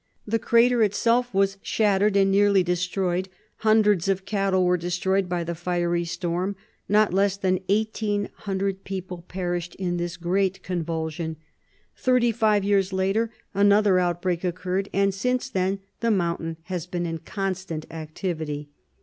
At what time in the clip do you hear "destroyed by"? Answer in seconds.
4.75-5.43